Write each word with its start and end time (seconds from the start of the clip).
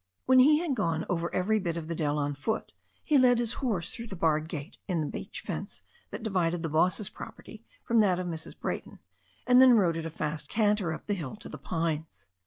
When 0.25 0.39
he 0.39 0.57
had 0.57 0.73
gone 0.73 1.05
over 1.09 1.31
every 1.31 1.59
bit 1.59 1.77
of 1.77 1.87
the 1.87 1.93
dell 1.93 2.17
on 2.17 2.33
foot, 2.33 2.73
he 3.03 3.19
led 3.19 3.37
his 3.37 3.53
horse 3.61 3.93
through 3.93 4.07
the 4.07 4.15
barred 4.15 4.49
gate 4.49 4.79
in 4.87 4.99
the 4.99 5.05
beach 5.05 5.41
fence 5.41 5.83
that 6.09 6.23
divided 6.23 6.63
the 6.63 6.69
boss's 6.69 7.07
prop 7.09 7.37
erty 7.37 7.61
from 7.83 7.99
that 7.99 8.17
of 8.17 8.25
Mrs. 8.25 8.59
Brayton, 8.59 8.97
and 9.45 9.61
then 9.61 9.75
rode 9.77 9.97
at 9.97 10.07
a 10.07 10.09
fast 10.09 10.49
canter 10.49 10.91
up 10.91 11.05
the 11.05 11.13
hill 11.13 11.35
to 11.35 11.49
the 11.49 11.59
pines. 11.59 12.29